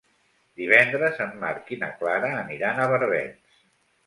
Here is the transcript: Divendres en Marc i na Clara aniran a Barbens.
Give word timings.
Divendres 0.61 1.21
en 1.25 1.35
Marc 1.43 1.69
i 1.75 1.79
na 1.83 1.91
Clara 2.01 2.33
aniran 2.39 2.81
a 2.81 2.89
Barbens. 2.95 3.63